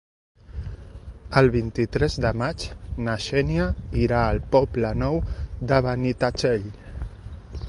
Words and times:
El 1.41 1.49
vint-i-tres 1.55 2.15
de 2.25 2.31
maig 2.43 2.65
na 3.09 3.15
Xènia 3.27 3.69
irà 4.07 4.25
al 4.33 4.43
Poble 4.57 4.95
Nou 5.05 5.23
de 5.73 5.85
Benitatxell. 5.91 6.71